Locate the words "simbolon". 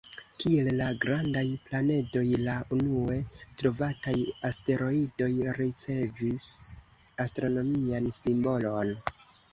8.23-8.95